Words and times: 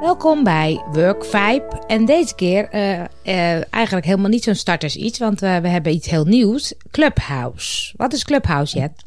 Welkom 0.00 0.44
bij 0.44 0.84
Work 0.92 1.24
Vibe. 1.24 1.82
En 1.86 2.04
deze 2.04 2.34
keer 2.34 2.74
uh, 2.74 2.98
uh, 3.00 3.74
eigenlijk 3.74 4.06
helemaal 4.06 4.30
niet 4.30 4.44
zo'n 4.44 4.54
starters 4.54 4.96
iets, 4.96 5.18
want 5.18 5.42
uh, 5.42 5.56
we 5.56 5.68
hebben 5.68 5.92
iets 5.92 6.10
heel 6.10 6.24
nieuws. 6.24 6.74
Clubhouse. 6.90 7.94
Wat 7.96 8.12
is 8.12 8.24
Clubhouse, 8.24 8.78
Jet? 8.78 9.04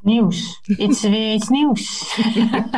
Nieuws. 0.00 0.60
Iets 0.76 1.02
weer 1.12 1.34
iets 1.34 1.48
nieuws. 1.48 2.14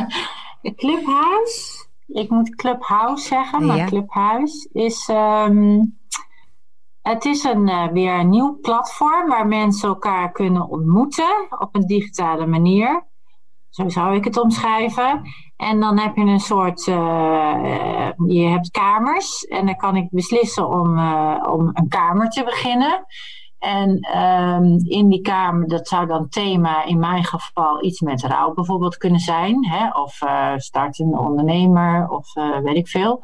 Clubhouse. 0.75 1.85
Ik 2.07 2.29
moet 2.29 2.55
Clubhouse 2.55 3.27
zeggen, 3.27 3.65
maar 3.65 3.77
ja. 3.77 3.85
Clubhouse 3.85 4.69
is. 4.71 5.09
Um, 5.11 5.99
het 7.01 7.25
is 7.25 7.43
een, 7.43 7.91
weer 7.93 8.13
een 8.13 8.29
nieuw 8.29 8.59
platform 8.61 9.29
waar 9.29 9.47
mensen 9.47 9.89
elkaar 9.89 10.31
kunnen 10.31 10.69
ontmoeten 10.69 11.47
op 11.59 11.75
een 11.75 11.85
digitale 11.85 12.45
manier. 12.45 13.05
Zo 13.69 13.89
zou 13.89 14.15
ik 14.15 14.23
het 14.23 14.41
omschrijven. 14.41 15.21
En 15.57 15.79
dan 15.79 15.99
heb 15.99 16.15
je 16.15 16.21
een 16.21 16.39
soort, 16.39 16.87
uh, 16.87 16.95
je 18.27 18.47
hebt 18.47 18.71
kamers 18.71 19.45
en 19.45 19.65
dan 19.65 19.75
kan 19.75 19.95
ik 19.95 20.07
beslissen 20.09 20.69
om, 20.69 20.97
uh, 20.97 21.43
om 21.49 21.69
een 21.73 21.87
kamer 21.87 22.29
te 22.29 22.43
beginnen. 22.43 23.05
En 23.59 24.17
um, 24.17 24.77
in 24.83 25.09
die 25.09 25.21
kamer, 25.21 25.67
dat 25.67 25.87
zou 25.87 26.07
dan 26.07 26.29
thema 26.29 26.83
in 26.85 26.99
mijn 26.99 27.23
geval 27.23 27.83
iets 27.83 28.01
met 28.01 28.23
rouw 28.23 28.53
bijvoorbeeld 28.53 28.97
kunnen 28.97 29.19
zijn. 29.19 29.65
Hè? 29.65 29.89
Of 29.89 30.21
uh, 30.21 30.53
start 30.57 30.99
een 30.99 31.17
ondernemer 31.17 32.09
of 32.09 32.33
weet 32.63 32.75
ik 32.75 32.87
veel. 32.87 33.21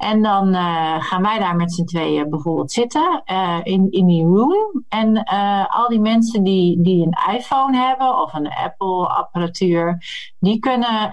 En 0.00 0.22
dan 0.22 0.54
uh, 0.54 1.02
gaan 1.02 1.22
wij 1.22 1.38
daar 1.38 1.56
met 1.56 1.72
z'n 1.72 1.84
tweeën 1.84 2.30
bijvoorbeeld 2.30 2.72
zitten 2.72 3.22
uh, 3.26 3.58
in, 3.62 3.90
in 3.90 4.06
die 4.06 4.24
room. 4.24 4.84
En 4.88 5.16
uh, 5.32 5.64
al 5.68 5.88
die 5.88 6.00
mensen 6.00 6.42
die, 6.42 6.82
die 6.82 7.06
een 7.06 7.34
iPhone 7.34 7.76
hebben 7.76 8.22
of 8.22 8.32
een 8.32 8.48
Apple-apparatuur, 8.48 10.02
die 10.38 10.58
kunnen 10.58 11.12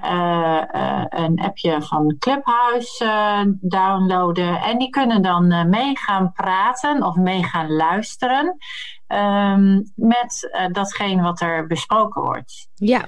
een 1.09 1.39
appje 1.39 1.81
van 1.81 2.15
Clubhouse 2.19 3.05
downloaden. 3.61 4.61
En 4.61 4.77
die 4.77 4.89
kunnen 4.89 5.21
dan 5.21 5.69
mee 5.69 5.97
gaan 5.97 6.31
praten 6.31 7.03
of 7.03 7.15
mee 7.15 7.43
gaan 7.43 7.71
luisteren 7.71 8.57
um, 9.07 9.91
met 9.95 10.49
datgene 10.71 11.21
wat 11.21 11.41
er 11.41 11.67
besproken 11.67 12.21
wordt. 12.21 12.69
Ja. 12.75 13.05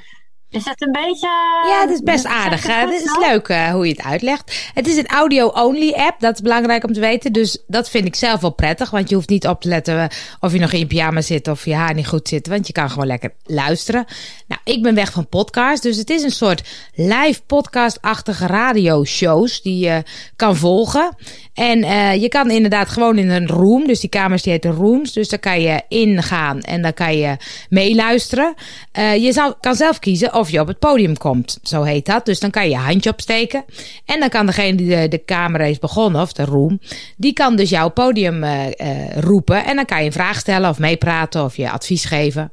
Is 0.51 0.65
het 0.65 0.81
een 0.81 0.91
beetje. 0.91 1.27
Ja, 1.67 1.81
het 1.81 1.89
is 1.89 2.01
best 2.01 2.25
aardig. 2.25 2.67
Het, 2.67 2.89
het 2.89 3.01
is 3.01 3.17
leuk 3.29 3.47
uh, 3.47 3.71
hoe 3.71 3.85
je 3.85 3.91
het 3.91 4.03
uitlegt. 4.03 4.71
Het 4.73 4.87
is 4.87 4.97
een 4.97 5.07
audio-only 5.07 5.93
app. 5.93 6.19
Dat 6.19 6.33
is 6.33 6.41
belangrijk 6.41 6.83
om 6.83 6.93
te 6.93 6.99
weten. 6.99 7.33
Dus 7.33 7.63
dat 7.67 7.89
vind 7.89 8.05
ik 8.05 8.15
zelf 8.15 8.41
wel 8.41 8.49
prettig. 8.49 8.89
Want 8.89 9.09
je 9.09 9.15
hoeft 9.15 9.29
niet 9.29 9.47
op 9.47 9.61
te 9.61 9.67
letten 9.67 9.99
eh, 9.99 10.17
of 10.39 10.53
je 10.53 10.59
nog 10.59 10.71
in 10.71 10.79
je 10.79 10.87
pyjama 10.87 11.21
zit 11.21 11.47
of 11.47 11.65
je 11.65 11.73
haar 11.73 11.93
niet 11.93 12.07
goed 12.07 12.27
zit. 12.27 12.47
Want 12.47 12.67
je 12.67 12.73
kan 12.73 12.89
gewoon 12.89 13.07
lekker 13.07 13.33
luisteren. 13.45 14.05
Nou, 14.47 14.61
ik 14.63 14.81
ben 14.81 14.95
weg 14.95 15.11
van 15.11 15.27
podcast. 15.27 15.83
Dus 15.83 15.97
het 15.97 16.09
is 16.09 16.23
een 16.23 16.31
soort 16.31 16.61
live 16.95 17.41
podcast-achtige 17.45 18.47
radio-shows 18.47 19.61
die 19.61 19.85
je 19.85 20.03
kan 20.35 20.55
volgen. 20.55 21.15
En 21.53 21.77
uh, 21.77 22.21
je 22.21 22.27
kan 22.27 22.51
inderdaad 22.51 22.89
gewoon 22.89 23.17
in 23.17 23.29
een 23.29 23.47
room. 23.47 23.87
Dus 23.87 23.99
die 23.99 24.09
kamers 24.09 24.41
die 24.41 24.51
heten 24.51 24.71
rooms. 24.71 25.13
Dus 25.13 25.29
daar 25.29 25.39
kan 25.39 25.61
je 25.61 25.81
ingaan 25.87 26.61
en 26.61 26.81
dan 26.81 26.93
kan 26.93 27.17
je 27.17 27.37
meeluisteren. 27.69 28.53
Uh, 28.99 29.15
je 29.15 29.33
zou, 29.33 29.53
kan 29.59 29.75
zelf 29.75 29.99
kiezen 29.99 30.33
of 30.39 30.49
je 30.49 30.59
op 30.59 30.67
het 30.67 30.79
podium 30.79 31.17
komt. 31.17 31.57
Zo 31.63 31.83
heet 31.83 32.05
dat. 32.05 32.25
Dus 32.25 32.39
dan 32.39 32.49
kan 32.49 32.63
je 32.63 32.69
je 32.69 32.75
handje 32.75 33.09
opsteken. 33.09 33.65
En 34.05 34.19
dan 34.19 34.29
kan 34.29 34.45
degene 34.45 34.75
die 34.75 35.07
de, 35.07 35.25
camera 35.25 35.63
is 35.63 35.79
begonnen, 35.79 36.21
of 36.21 36.33
de 36.33 36.45
room, 36.45 36.79
die 37.17 37.33
kan 37.33 37.55
dus 37.55 37.69
jouw 37.69 37.89
podium 37.89 38.43
uh, 38.43 38.65
uh, 38.65 39.17
roepen. 39.19 39.65
En 39.65 39.75
dan 39.75 39.85
kan 39.85 39.99
je 39.99 40.05
een 40.05 40.11
vraag 40.11 40.39
stellen 40.39 40.69
of 40.69 40.79
meepraten 40.79 41.43
of 41.43 41.57
je 41.57 41.71
advies 41.71 42.05
geven. 42.05 42.51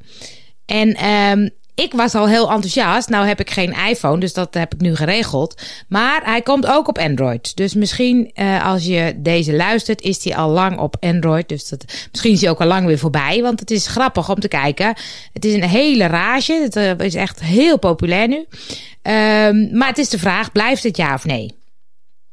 En 0.67 1.07
um, 1.07 1.51
ik 1.77 1.92
was 1.92 2.14
al 2.14 2.28
heel 2.28 2.50
enthousiast. 2.50 3.08
Nou 3.08 3.27
heb 3.27 3.41
ik 3.41 3.50
geen 3.50 3.74
iPhone, 3.88 4.20
dus 4.20 4.32
dat 4.32 4.55
heb 4.55 4.74
ik 4.74 4.80
nu 4.80 4.96
geregeld. 4.96 5.62
Maar 5.88 6.20
hij 6.24 6.42
komt 6.42 6.66
ook 6.66 6.88
op 6.88 6.98
Android. 6.98 7.56
Dus 7.56 7.74
misschien 7.74 8.30
uh, 8.34 8.66
als 8.66 8.84
je 8.84 9.14
deze 9.16 9.56
luistert, 9.56 10.02
is 10.02 10.24
hij 10.24 10.36
al 10.36 10.51
lang 10.51 10.78
op 10.78 10.96
Android. 11.01 11.48
Dus 11.48 11.68
dat, 11.68 11.84
misschien 12.11 12.33
is 12.33 12.40
hij 12.40 12.51
ook 12.51 12.61
al 12.61 12.67
lang 12.67 12.86
weer 12.86 12.98
voorbij. 12.98 13.42
Want 13.42 13.61
het 13.61 13.70
is 13.70 13.86
grappig 13.86 14.28
om 14.28 14.40
te 14.40 14.48
kijken. 14.48 14.95
Het 15.33 15.45
is 15.45 15.55
een 15.55 15.68
hele 15.68 16.06
rage. 16.06 16.52
Het 16.52 16.77
uh, 16.77 16.98
is 16.98 17.14
echt 17.14 17.40
heel 17.40 17.78
populair 17.78 18.28
nu. 18.28 18.36
Um, 18.36 19.68
maar 19.72 19.89
het 19.89 19.98
is 19.98 20.08
de 20.08 20.18
vraag, 20.18 20.52
blijft 20.52 20.83
het 20.83 20.96
ja 20.96 21.14
of 21.14 21.24
nee? 21.24 21.55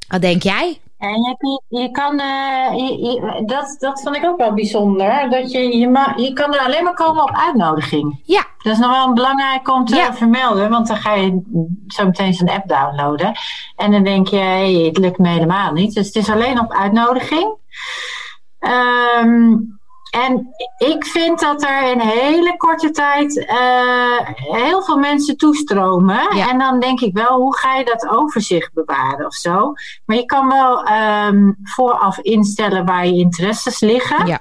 Wat 0.08 0.22
denk 0.22 0.44
jij? 0.44 0.78
En 1.04 1.22
je, 1.22 1.62
je 1.68 1.92
kan, 1.92 2.20
uh, 2.20 2.72
je, 2.72 2.98
je, 2.98 3.44
dat, 3.46 3.76
dat 3.80 4.02
vond 4.02 4.16
ik 4.16 4.26
ook 4.26 4.38
wel 4.38 4.54
bijzonder. 4.54 5.30
Dat 5.30 5.52
je, 5.52 5.78
je, 5.78 5.90
ma, 5.90 6.14
je 6.16 6.34
kan 6.34 6.54
er 6.54 6.60
alleen 6.60 6.84
maar 6.84 6.94
komen 6.94 7.24
op 7.24 7.32
uitnodiging. 7.34 8.22
Ja. 8.24 8.46
Dat 8.58 8.74
is 8.74 8.80
nog 8.80 8.92
wel 8.92 9.14
belangrijk 9.14 9.70
om 9.70 9.86
te 9.86 9.96
ja. 9.96 10.14
vermelden. 10.14 10.70
Want 10.70 10.88
dan 10.88 10.98
ga 10.98 11.14
je 11.14 11.42
zo 11.88 12.06
meteen 12.06 12.34
zo'n 12.34 12.50
app 12.50 12.68
downloaden. 12.68 13.34
En 13.76 13.92
dan 13.92 14.04
denk 14.04 14.28
je, 14.28 14.38
hey, 14.38 14.74
het 14.74 14.98
lukt 14.98 15.18
me 15.18 15.28
helemaal 15.28 15.72
niet. 15.72 15.94
Dus 15.94 16.06
het 16.06 16.16
is 16.16 16.30
alleen 16.30 16.60
op 16.60 16.74
uitnodiging. 16.74 17.54
Um, 19.20 19.73
en 20.14 20.54
ik 20.78 21.06
vind 21.06 21.40
dat 21.40 21.64
er 21.64 21.92
in 21.92 22.00
hele 22.00 22.58
korte 22.58 22.92
tijd 22.92 23.36
uh, 23.36 24.28
heel 24.58 24.82
veel 24.82 24.98
mensen 24.98 25.38
toestromen. 25.38 26.36
Ja. 26.36 26.50
En 26.50 26.58
dan 26.58 26.80
denk 26.80 27.02
ik 27.02 27.14
wel, 27.14 27.38
hoe 27.38 27.58
ga 27.58 27.76
je 27.76 27.86
dat 27.86 28.08
overzicht 28.10 28.74
bewaren 28.74 29.26
of 29.26 29.34
zo? 29.34 29.74
Maar 30.06 30.18
je 30.18 30.26
kan 30.26 30.48
wel 30.48 30.88
um, 31.28 31.58
vooraf 31.64 32.18
instellen 32.18 32.86
waar 32.86 33.06
je 33.08 33.14
interesses 33.14 33.80
liggen. 33.80 34.26
Ja. 34.26 34.40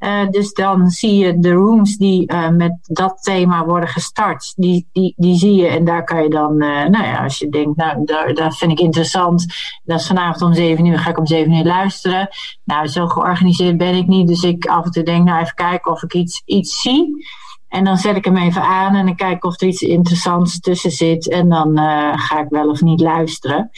Uh, 0.00 0.28
dus 0.30 0.52
dan 0.52 0.90
zie 0.90 1.14
je 1.14 1.38
de 1.38 1.52
rooms 1.52 1.96
die 1.96 2.32
uh, 2.32 2.48
met 2.48 2.78
dat 2.82 3.22
thema 3.22 3.64
worden 3.64 3.88
gestart. 3.88 4.52
Die, 4.56 4.88
die, 4.92 5.14
die 5.16 5.36
zie 5.36 5.54
je 5.54 5.66
en 5.66 5.84
daar 5.84 6.04
kan 6.04 6.22
je 6.22 6.28
dan, 6.28 6.62
uh, 6.62 6.84
nou 6.84 7.04
ja, 7.04 7.22
als 7.22 7.38
je 7.38 7.48
denkt, 7.48 7.76
nou, 7.76 8.04
daar, 8.04 8.34
dat 8.34 8.56
vind 8.56 8.72
ik 8.72 8.80
interessant. 8.80 9.46
Dat 9.84 10.00
is 10.00 10.06
vanavond 10.06 10.42
om 10.42 10.54
zeven 10.54 10.84
uur, 10.84 10.98
ga 10.98 11.10
ik 11.10 11.18
om 11.18 11.26
zeven 11.26 11.52
uur 11.52 11.64
luisteren. 11.64 12.28
Nou, 12.64 12.86
zo 12.86 13.06
georganiseerd 13.06 13.76
ben 13.76 13.94
ik 13.94 14.06
niet. 14.06 14.28
Dus 14.28 14.42
ik 14.42 14.66
af 14.66 14.84
en 14.84 14.90
toe 14.90 15.02
denk, 15.02 15.24
nou 15.24 15.40
even 15.40 15.54
kijken 15.54 15.92
of 15.92 16.02
ik 16.02 16.14
iets, 16.14 16.42
iets 16.44 16.80
zie. 16.80 17.26
En 17.68 17.84
dan 17.84 17.96
zet 17.96 18.16
ik 18.16 18.24
hem 18.24 18.36
even 18.36 18.62
aan 18.62 18.94
en 18.94 19.06
dan 19.06 19.16
kijk 19.16 19.44
of 19.44 19.60
er 19.60 19.66
iets 19.66 19.82
interessants 19.82 20.60
tussen 20.60 20.90
zit. 20.90 21.28
En 21.28 21.48
dan 21.48 21.78
ga 22.18 22.40
ik 22.40 22.48
wel 22.48 22.68
of 22.68 22.80
niet 22.80 23.00
luisteren. 23.00 23.70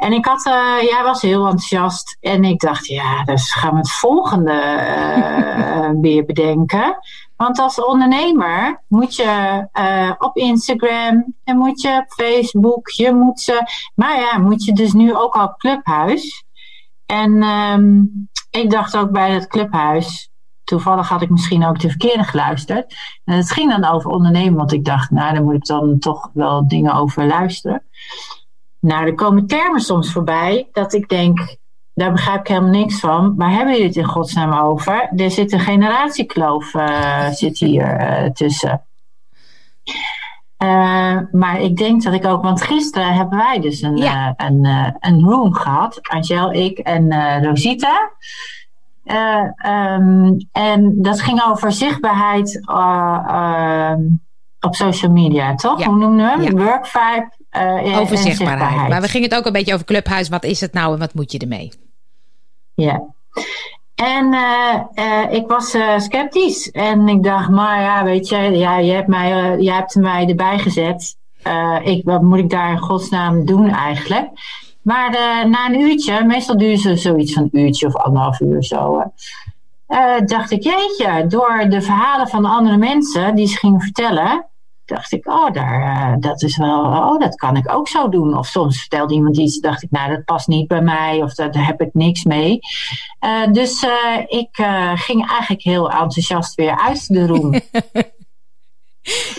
En 0.00 0.12
ik 0.12 0.24
had, 0.24 0.46
uh, 0.46 0.82
jij 0.82 1.02
was 1.02 1.22
heel 1.22 1.44
enthousiast. 1.44 2.16
En 2.20 2.44
ik 2.44 2.60
dacht, 2.60 2.86
ja, 2.86 3.24
dus 3.24 3.52
gaan 3.52 3.70
we 3.70 3.76
het 3.76 3.90
volgende 3.90 4.52
uh, 4.52 5.90
weer 6.04 6.24
bedenken. 6.24 6.98
Want 7.36 7.58
als 7.58 7.84
ondernemer 7.84 8.82
moet 8.88 9.16
je 9.16 9.66
uh, 9.74 10.12
op 10.18 10.36
Instagram 10.36 11.34
en 11.44 11.56
moet 11.56 11.80
je 11.80 11.88
op 11.88 12.12
Facebook, 12.24 12.88
je 12.88 13.12
moet 13.12 13.40
ze. 13.40 13.62
Maar 13.94 14.20
ja, 14.20 14.38
moet 14.38 14.64
je 14.64 14.72
dus 14.72 14.92
nu 14.92 15.16
ook 15.16 15.34
al 15.34 15.54
Clubhuis. 15.56 16.44
En 17.06 17.42
um, 17.42 18.28
ik 18.50 18.70
dacht 18.70 18.96
ook 18.96 19.10
bij 19.10 19.32
dat 19.32 19.46
Clubhuis. 19.46 20.30
Toevallig 20.64 21.08
had 21.08 21.22
ik 21.22 21.30
misschien 21.30 21.64
ook 21.64 21.80
de 21.80 21.88
verkeerde 21.88 22.24
geluisterd. 22.24 22.94
En 23.24 23.36
het 23.36 23.50
ging 23.50 23.70
dan 23.70 23.84
over 23.84 24.10
ondernemen, 24.10 24.54
want 24.54 24.72
ik 24.72 24.84
dacht, 24.84 25.10
nou, 25.10 25.34
daar 25.34 25.42
moet 25.42 25.54
ik 25.54 25.66
dan 25.66 25.98
toch 25.98 26.30
wel 26.32 26.68
dingen 26.68 26.94
over 26.94 27.26
luisteren. 27.26 27.82
Nou, 28.80 29.06
er 29.06 29.14
komen 29.14 29.46
termen 29.46 29.80
soms 29.80 30.12
voorbij 30.12 30.68
dat 30.72 30.92
ik 30.92 31.08
denk, 31.08 31.56
daar 31.94 32.12
begrijp 32.12 32.40
ik 32.40 32.48
helemaal 32.48 32.70
niks 32.70 33.00
van. 33.00 33.36
Waar 33.36 33.50
hebben 33.50 33.72
jullie 33.72 33.88
het 33.88 33.96
in 33.96 34.04
godsnaam 34.04 34.52
over? 34.52 35.10
Er 35.16 35.30
zit 35.30 35.52
een 35.52 35.60
generatiekloof 35.60 36.74
uh, 36.74 37.28
zit 37.28 37.58
hier 37.58 38.00
uh, 38.00 38.30
tussen. 38.30 38.84
Uh, 40.62 41.18
maar 41.32 41.60
ik 41.60 41.76
denk 41.76 42.02
dat 42.02 42.12
ik 42.12 42.26
ook, 42.26 42.42
want 42.42 42.62
gisteren 42.62 43.14
hebben 43.14 43.38
wij 43.38 43.60
dus 43.60 43.82
een, 43.82 43.96
ja. 43.96 44.34
een, 44.36 44.64
een 45.00 45.20
room 45.20 45.54
gehad. 45.54 45.98
Angel, 46.02 46.52
ik 46.52 46.78
en 46.78 47.12
Rosita. 47.44 48.10
Um, 49.66 50.48
en 50.52 50.94
dat 51.02 51.20
ging 51.20 51.42
over 51.42 51.72
zichtbaarheid 51.72 52.60
op 54.60 54.74
social 54.74 55.12
media, 55.12 55.54
toch? 55.54 55.78
Ja. 55.78 55.86
Hoe 55.86 55.96
noemen 55.96 56.24
we 56.24 56.30
hem? 56.30 56.42
Ja. 56.42 56.64
Work 56.64 56.86
vibe. 56.86 57.30
Uh, 57.56 57.98
over 57.98 58.18
zichtbaarheid. 58.18 58.88
Maar 58.88 59.00
we 59.00 59.08
gingen 59.08 59.28
het 59.28 59.38
ook 59.38 59.46
een 59.46 59.52
beetje 59.52 59.74
over 59.74 59.86
Clubhuis. 59.86 60.28
Wat 60.28 60.44
is 60.44 60.60
het 60.60 60.72
nou 60.72 60.92
en 60.92 60.98
wat 60.98 61.14
moet 61.14 61.32
je 61.32 61.38
ermee? 61.38 61.72
Ja. 62.74 63.02
En 63.94 64.32
uh, 64.32 64.80
uh, 64.94 65.32
ik 65.32 65.46
was 65.46 65.76
sceptisch. 65.96 66.70
En 66.70 67.08
ik 67.08 67.22
dacht, 67.22 67.48
maar 67.48 67.80
ja, 67.80 68.04
weet 68.04 68.28
je, 68.28 68.36
ja, 68.36 68.78
je, 68.78 68.92
hebt 68.92 69.08
mij, 69.08 69.58
je 69.58 69.72
hebt 69.72 69.94
mij 69.94 70.26
erbij 70.28 70.58
gezet. 70.58 71.16
ik, 71.84 72.04
wat 72.04 72.22
moet 72.22 72.38
ik 72.38 72.50
daar 72.50 72.70
in 72.70 72.78
godsnaam 72.78 73.44
doen 73.46 73.68
eigenlijk? 73.68 74.28
Maar 74.82 75.10
na 75.48 75.66
een 75.66 75.80
uurtje, 75.80 76.24
meestal 76.24 76.56
duurt 76.56 76.80
ze 76.80 76.96
zoiets 76.96 77.32
van 77.32 77.48
een 77.52 77.60
uurtje 77.60 77.86
of 77.86 77.96
anderhalf 77.96 78.40
uur 78.40 78.64
zo. 78.64 79.02
dacht 80.24 80.50
ik, 80.50 80.62
jeetje, 80.62 81.26
door 81.28 81.66
de 81.68 81.82
verhalen 81.82 82.28
van 82.28 82.44
andere 82.44 82.76
mensen 82.76 83.34
die 83.34 83.46
ze 83.46 83.56
gingen 83.56 83.80
vertellen, 83.80 84.49
dacht 84.90 85.12
ik, 85.12 85.26
oh, 85.28 85.52
daar, 85.52 85.80
uh, 85.80 86.14
dat 86.20 86.42
is 86.42 86.56
wel, 86.56 86.80
oh, 86.84 87.18
dat 87.18 87.34
kan 87.34 87.56
ik 87.56 87.72
ook 87.72 87.88
zo 87.88 88.08
doen. 88.08 88.38
Of 88.38 88.46
soms 88.46 88.78
vertelde 88.78 89.14
iemand 89.14 89.38
iets, 89.38 89.58
dacht 89.60 89.82
ik, 89.82 89.90
nou, 89.90 90.10
dat 90.10 90.24
past 90.24 90.48
niet 90.48 90.68
bij 90.68 90.82
mij, 90.82 91.22
of 91.22 91.34
daar 91.34 91.66
heb 91.66 91.80
ik 91.80 91.90
niks 91.92 92.24
mee. 92.24 92.58
Uh, 93.20 93.52
dus 93.52 93.82
uh, 93.82 93.90
ik 94.26 94.48
ging 94.94 95.28
eigenlijk 95.28 95.62
heel 95.62 95.90
enthousiast 95.90 96.54
weer 96.54 96.78
uit 96.78 97.08
de 97.08 97.26
room. 97.26 97.52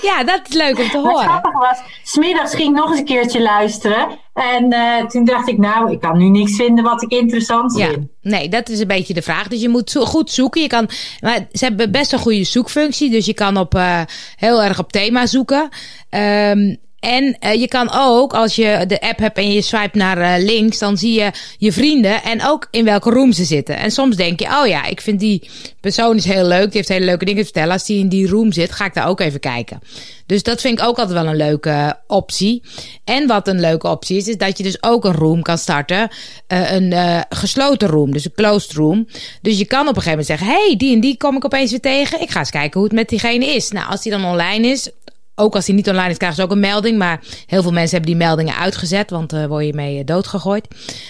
Ja, 0.02 0.24
dat 0.24 0.42
is 0.50 0.56
leuk 0.56 0.80
om 0.80 0.90
te 0.90 0.98
horen. 0.98 1.14
Wat 1.14 1.24
grappig 1.24 1.54
was, 1.54 1.80
smiddags 2.04 2.56
ging 2.56 2.70
ik 2.70 2.76
nog 2.76 2.90
eens 2.90 3.00
een 3.00 3.06
keertje 3.06 3.42
luisteren. 3.42 4.20
En 4.34 4.74
uh, 4.74 5.06
toen 5.06 5.26
dacht 5.26 5.48
ik, 5.48 5.58
nou, 5.58 5.92
ik 5.92 6.00
kan 6.00 6.18
nu 6.18 6.30
niks 6.30 6.56
vinden 6.56 6.84
wat 6.84 7.02
ik 7.02 7.12
interessant 7.12 7.76
vind. 7.76 8.10
Ja, 8.22 8.30
nee, 8.30 8.50
dat 8.50 8.70
is 8.70 8.80
een 8.80 8.88
beetje 8.88 9.14
de 9.14 9.22
vraag. 9.22 9.48
Dus 9.48 9.62
je 9.62 9.70
moet 9.70 9.96
goed 10.00 10.32
zoeken. 10.32 10.62
Je 10.62 10.68
kan, 10.68 10.90
maar 11.20 11.48
ze 11.52 11.66
hebben 11.66 11.92
best 11.92 12.14
een 12.14 12.20
goede 12.20 12.44
zoekfunctie. 12.44 13.10
Dus 13.10 13.26
je 13.26 13.34
kan 13.34 13.58
op, 13.58 13.76
uh, 13.76 14.02
heel 14.36 14.64
erg 14.64 14.80
op 14.80 14.92
thema 14.92 15.26
zoeken. 15.26 15.70
Um, 16.10 16.78
en 17.02 17.38
uh, 17.46 17.54
je 17.54 17.68
kan 17.68 17.92
ook, 17.94 18.34
als 18.34 18.56
je 18.56 18.84
de 18.88 19.02
app 19.02 19.20
hebt 19.20 19.38
en 19.38 19.52
je 19.52 19.62
swipe 19.62 19.98
naar 19.98 20.18
uh, 20.18 20.46
links, 20.46 20.80
dan 20.80 20.98
zie 20.98 21.20
je 21.20 21.32
je 21.58 21.72
vrienden 21.72 22.24
en 22.24 22.46
ook 22.46 22.68
in 22.72 22.86
welke 22.86 23.10
room 23.10 23.32
ze 23.32 23.44
zitten. 23.44 23.78
En 23.78 23.92
soms 23.92 24.16
denk 24.16 24.40
je, 24.40 24.46
oh 24.46 24.68
ja, 24.68 24.86
ik 24.86 25.02
vind 25.02 25.20
die 25.20 25.50
persoon 25.80 26.16
is 26.16 26.26
heel 26.26 26.46
leuk, 26.46 26.64
die 26.64 26.76
heeft 26.76 26.90
hele 26.90 27.06
leuke 27.06 27.26
dingen 27.26 27.40
te 27.40 27.46
vertellen. 27.46 27.74
Als 27.74 27.86
die 27.86 28.00
in 28.00 28.10
die 28.10 28.28
room 28.28 28.52
zit, 28.52 28.72
ga 28.72 28.86
ik 28.86 28.94
daar 28.94 29.08
ook 29.08 29.20
even 29.20 29.40
kijken. 29.40 29.80
Dus 30.26 30.44
dat 30.44 30.62
vind 30.62 30.80
ik 30.80 30.86
ook 30.86 31.00
altijd 31.00 31.20
wel 31.20 31.28
een 31.28 31.38
leuke 31.38 32.00
optie. 32.08 32.62
En 33.04 33.28
wat 33.28 33.48
een 33.48 33.60
leuke 33.60 33.88
optie 33.88 34.18
is, 34.18 34.28
is 34.28 34.38
dat 34.38 34.58
je 34.58 34.64
dus 34.64 34.84
ook 34.84 35.06
een 35.06 35.16
room 35.16 35.42
kan 35.42 35.58
starten. 35.58 36.10
Een 36.48 36.94
gesloten 37.30 37.88
room, 37.88 38.12
dus 38.12 38.26
een 38.26 38.34
closed 38.36 38.72
room. 38.72 39.08
Dus 39.42 39.58
je 39.58 39.66
kan 39.66 39.88
op 39.88 39.96
een 39.96 40.02
gegeven 40.02 40.10
moment 40.10 40.28
zeggen, 40.28 40.48
hey, 40.48 40.76
die 40.78 40.94
en 40.94 41.00
die 41.00 41.18
kom 41.18 41.36
ik 41.36 41.46
opeens 41.46 41.72
weer 41.72 41.80
tegen. 41.80 42.22
Ik 42.22 42.30
ga 42.30 42.40
eens 42.40 42.50
kijken 42.50 42.80
hoe 42.80 42.84
het 42.84 42.98
met 42.98 43.10
diegene 43.10 43.46
is. 43.46 43.72
Nou, 43.72 43.90
als 43.90 44.02
die 44.02 44.12
dan 44.12 44.26
online 44.26 44.68
is, 44.68 44.90
ook 45.36 45.56
als 45.56 45.66
die 45.66 45.76
niet 45.76 45.90
online 45.90 46.10
is, 46.10 46.18
krijgen 46.18 46.38
ze 46.38 46.44
ook 46.44 46.52
een 46.52 46.60
melding. 46.60 46.98
Maar 46.98 47.20
heel 47.46 47.62
veel 47.62 47.72
mensen 47.72 47.98
hebben 47.98 48.18
die 48.18 48.26
meldingen 48.26 48.56
uitgezet, 48.56 49.10
want 49.10 49.30
daar 49.30 49.42
uh, 49.42 49.48
word 49.48 49.66
je 49.66 49.74
mee 49.74 50.00
eh, 50.00 50.06
doodgegooid. 50.06 50.68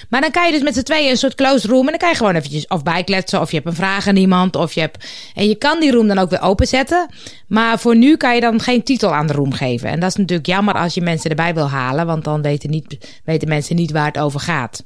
Maar 0.09 0.21
dan 0.21 0.31
kan 0.31 0.45
je 0.45 0.51
dus 0.51 0.61
met 0.61 0.73
z'n 0.73 0.83
tweeën 0.83 1.09
een 1.09 1.17
soort 1.17 1.35
closed 1.35 1.69
room. 1.69 1.85
En 1.85 1.89
dan 1.89 1.97
kan 1.97 2.09
je 2.09 2.15
gewoon 2.15 2.35
eventjes 2.35 2.67
of 2.67 2.83
bijkletsen, 2.83 3.41
of 3.41 3.49
je 3.49 3.55
hebt 3.55 3.67
een 3.67 3.75
vraag 3.75 4.07
aan 4.07 4.15
iemand. 4.15 4.55
Of 4.55 4.73
je 4.73 4.79
hebt... 4.79 5.05
En 5.33 5.47
je 5.47 5.55
kan 5.55 5.79
die 5.79 5.91
room 5.91 6.07
dan 6.07 6.17
ook 6.17 6.29
weer 6.29 6.41
openzetten. 6.41 7.09
Maar 7.47 7.79
voor 7.79 7.95
nu 7.95 8.17
kan 8.17 8.35
je 8.35 8.41
dan 8.41 8.59
geen 8.59 8.83
titel 8.83 9.13
aan 9.13 9.27
de 9.27 9.33
room 9.33 9.53
geven. 9.53 9.89
En 9.89 9.99
dat 9.99 10.09
is 10.09 10.15
natuurlijk 10.15 10.47
jammer 10.47 10.73
als 10.73 10.93
je 10.93 11.01
mensen 11.01 11.29
erbij 11.29 11.53
wil 11.53 11.69
halen, 11.69 12.05
want 12.05 12.23
dan 12.23 12.41
weten, 12.41 12.69
niet, 12.69 13.19
weten 13.25 13.47
mensen 13.47 13.75
niet 13.75 13.91
waar 13.91 14.05
het 14.05 14.17
over 14.17 14.39
gaat. 14.39 14.83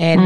En, 0.00 0.20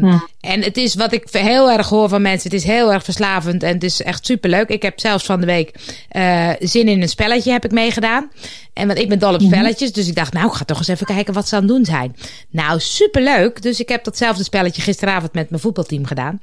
mm, 0.00 0.26
en 0.40 0.62
het 0.62 0.76
is 0.76 0.94
wat 0.94 1.12
ik 1.12 1.28
heel 1.30 1.70
erg 1.70 1.88
hoor 1.88 2.08
van 2.08 2.22
mensen. 2.22 2.50
Het 2.50 2.60
is 2.60 2.66
heel 2.66 2.92
erg 2.92 3.04
verslavend 3.04 3.62
en 3.62 3.72
het 3.72 3.82
is 3.82 4.02
echt 4.02 4.26
superleuk. 4.26 4.68
Ik 4.68 4.82
heb 4.82 5.00
zelfs 5.00 5.24
van 5.24 5.40
de 5.40 5.46
week 5.46 5.74
uh, 6.12 6.50
zin 6.58 6.88
in 6.88 7.02
een 7.02 7.08
spelletje 7.08 7.52
heb 7.52 7.64
ik 7.64 7.70
meegedaan. 7.70 8.30
En 8.72 8.86
want 8.86 8.98
ik 8.98 9.08
ben 9.08 9.18
dol 9.18 9.34
op 9.34 9.40
mhm. 9.40 9.48
spelletjes. 9.48 9.92
Dus 9.92 10.08
ik 10.08 10.14
dacht, 10.14 10.32
nou, 10.32 10.46
ik 10.46 10.52
ga 10.52 10.64
toch 10.64 10.78
eens 10.78 10.88
even 10.88 11.06
kijken 11.06 11.34
wat 11.34 11.48
ze 11.48 11.54
aan 11.54 11.62
het 11.62 11.70
doen 11.70 11.84
zijn. 11.84 12.16
Nou, 12.50 12.80
superleuk. 12.80 13.62
Dus 13.62 13.80
ik 13.80 13.88
heb 13.88 14.04
datzelfde 14.04 14.44
spelletje 14.44 14.82
gisteravond 14.82 15.32
met 15.32 15.50
mijn 15.50 15.62
voetbalteam 15.62 16.04
gedaan. 16.04 16.40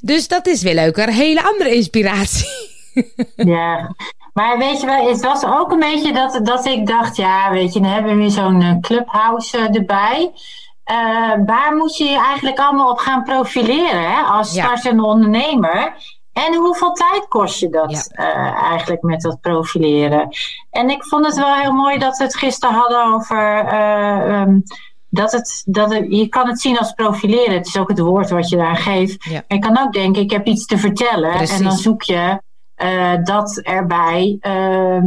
Dus 0.00 0.28
dat 0.28 0.46
is 0.46 0.62
weer 0.62 0.74
leuker. 0.74 1.12
Hele 1.12 1.42
andere 1.42 1.74
inspiratie. 1.74 2.72
Ja, 3.36 3.94
maar 4.32 4.58
weet 4.58 4.80
je 4.80 4.86
wel, 4.86 5.08
het 5.08 5.20
was 5.20 5.44
ook 5.44 5.72
een 5.72 5.78
beetje 5.78 6.12
dat, 6.12 6.40
dat 6.42 6.66
ik 6.66 6.86
dacht, 6.86 7.16
ja, 7.16 7.50
weet 7.50 7.72
je, 7.72 7.80
dan 7.80 7.90
hebben 7.90 8.12
we 8.12 8.18
weer 8.18 8.30
zo'n 8.30 8.62
eh, 8.62 8.80
clubhouse 8.80 9.58
eh, 9.58 9.74
erbij. 9.74 10.32
Uh, 10.90 11.46
waar 11.46 11.76
moet 11.76 11.96
je 11.96 12.04
je 12.04 12.18
eigenlijk 12.18 12.58
allemaal 12.58 12.90
op 12.90 12.98
gaan 12.98 13.22
profileren 13.22 14.12
hè, 14.12 14.22
als 14.22 14.50
startende 14.50 15.04
ondernemer? 15.04 15.94
En 16.32 16.54
hoeveel 16.54 16.92
tijd 16.92 17.28
kost 17.28 17.60
je 17.60 17.68
dat 17.68 18.10
ja. 18.12 18.24
uh, 18.24 18.62
eigenlijk 18.62 19.02
met 19.02 19.20
dat 19.20 19.40
profileren? 19.40 20.28
En 20.70 20.90
ik 20.90 21.04
vond 21.04 21.26
het 21.26 21.36
wel 21.36 21.54
heel 21.54 21.72
mooi 21.72 21.98
dat 21.98 22.16
we 22.16 22.24
het 22.24 22.36
gisteren 22.36 22.74
hadden 22.74 23.04
over. 23.04 23.72
Uh, 23.72 24.40
um, 24.40 24.62
dat 25.08 25.32
het, 25.32 25.62
dat 25.66 25.92
het, 25.92 26.06
je 26.08 26.28
kan 26.28 26.48
het 26.48 26.60
zien 26.60 26.78
als 26.78 26.92
profileren. 26.92 27.54
Het 27.54 27.66
is 27.66 27.76
ook 27.76 27.88
het 27.88 27.98
woord 27.98 28.30
wat 28.30 28.48
je 28.48 28.56
daar 28.56 28.76
geeft. 28.76 29.24
Ja. 29.24 29.42
je 29.48 29.58
kan 29.58 29.78
ook 29.78 29.92
denken, 29.92 30.22
ik 30.22 30.30
heb 30.30 30.46
iets 30.46 30.66
te 30.66 30.78
vertellen. 30.78 31.30
Precies. 31.30 31.56
En 31.58 31.64
dan 31.64 31.76
zoek 31.76 32.02
je 32.02 32.40
dat 33.24 33.60
erbij, 33.62 34.38
uh, 34.40 34.98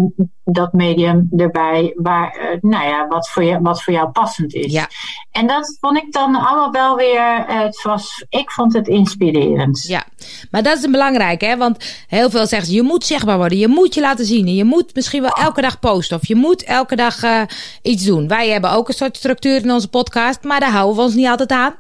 dat 0.43 0.73
medium 0.73 1.29
erbij, 1.37 1.93
waar, 1.95 2.37
uh, 2.37 2.57
nou 2.61 2.87
ja, 2.87 3.07
wat 3.07 3.29
voor, 3.29 3.43
je, 3.43 3.61
wat 3.61 3.83
voor 3.83 3.93
jou 3.93 4.09
passend 4.09 4.53
is. 4.53 4.71
Ja. 4.71 4.89
En 5.31 5.47
dat 5.47 5.77
vond 5.79 5.97
ik 5.97 6.11
dan 6.11 6.35
allemaal 6.35 6.71
wel 6.71 6.95
weer, 6.95 7.45
het 7.47 7.81
was, 7.83 8.25
ik 8.29 8.51
vond 8.51 8.73
het 8.73 8.87
inspirerend. 8.87 9.83
Ja, 9.87 10.03
maar 10.51 10.63
dat 10.63 10.77
is 10.77 10.83
een 10.83 10.91
belangrijke, 10.91 11.45
hè? 11.45 11.57
want 11.57 12.05
heel 12.07 12.29
veel 12.29 12.47
zeggen 12.47 12.73
je 12.73 12.81
moet 12.81 13.05
zichtbaar 13.05 13.37
worden, 13.37 13.57
je 13.57 13.67
moet 13.67 13.93
je 13.93 14.01
laten 14.01 14.25
zien, 14.25 14.55
je 14.55 14.63
moet 14.63 14.95
misschien 14.95 15.21
wel 15.21 15.31
elke 15.31 15.61
dag 15.61 15.79
posten 15.79 16.17
of 16.17 16.27
je 16.27 16.35
moet 16.35 16.63
elke 16.63 16.95
dag 16.95 17.47
iets 17.81 18.03
doen. 18.03 18.27
Wij 18.27 18.49
hebben 18.49 18.71
ook 18.71 18.87
een 18.87 18.93
soort 18.93 19.17
structuur 19.17 19.63
in 19.63 19.71
onze 19.71 19.87
podcast, 19.87 20.43
maar 20.43 20.59
daar 20.59 20.71
houden 20.71 20.95
we 20.95 21.01
ons 21.01 21.13
niet 21.13 21.27
altijd 21.27 21.51
aan. 21.51 21.75